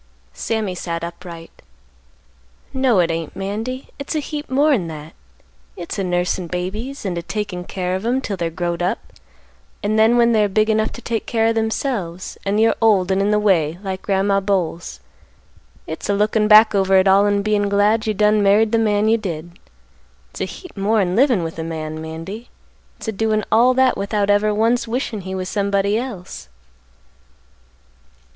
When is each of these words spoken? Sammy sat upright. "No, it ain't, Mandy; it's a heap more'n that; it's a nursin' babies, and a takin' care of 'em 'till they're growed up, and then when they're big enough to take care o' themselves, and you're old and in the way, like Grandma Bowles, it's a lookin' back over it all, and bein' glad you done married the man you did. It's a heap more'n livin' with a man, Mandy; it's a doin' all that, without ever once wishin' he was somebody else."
Sammy 0.33 0.73
sat 0.73 1.03
upright. 1.03 1.61
"No, 2.73 2.97
it 3.01 3.11
ain't, 3.11 3.35
Mandy; 3.35 3.89
it's 3.99 4.15
a 4.15 4.19
heap 4.19 4.49
more'n 4.49 4.87
that; 4.87 5.13
it's 5.77 5.99
a 5.99 6.03
nursin' 6.03 6.47
babies, 6.47 7.05
and 7.05 7.15
a 7.19 7.21
takin' 7.21 7.63
care 7.65 7.93
of 7.95 8.03
'em 8.03 8.19
'till 8.19 8.35
they're 8.35 8.49
growed 8.49 8.81
up, 8.81 8.97
and 9.83 9.99
then 9.99 10.17
when 10.17 10.31
they're 10.31 10.49
big 10.49 10.71
enough 10.71 10.91
to 10.93 11.03
take 11.03 11.27
care 11.27 11.45
o' 11.49 11.53
themselves, 11.53 12.35
and 12.47 12.59
you're 12.59 12.73
old 12.81 13.11
and 13.11 13.21
in 13.21 13.29
the 13.29 13.37
way, 13.37 13.77
like 13.83 14.01
Grandma 14.01 14.39
Bowles, 14.39 15.01
it's 15.85 16.09
a 16.09 16.15
lookin' 16.15 16.47
back 16.47 16.73
over 16.73 16.95
it 16.97 17.07
all, 17.07 17.27
and 17.27 17.43
bein' 17.43 17.69
glad 17.69 18.07
you 18.07 18.15
done 18.15 18.41
married 18.41 18.71
the 18.71 18.79
man 18.79 19.07
you 19.07 19.19
did. 19.19 19.59
It's 20.31 20.41
a 20.41 20.45
heap 20.45 20.75
more'n 20.75 21.15
livin' 21.15 21.43
with 21.43 21.59
a 21.59 21.63
man, 21.63 22.01
Mandy; 22.01 22.49
it's 22.97 23.07
a 23.07 23.11
doin' 23.11 23.45
all 23.51 23.75
that, 23.75 23.95
without 23.95 24.31
ever 24.31 24.51
once 24.51 24.87
wishin' 24.87 25.21
he 25.21 25.35
was 25.35 25.47
somebody 25.47 25.95
else." 25.95 26.49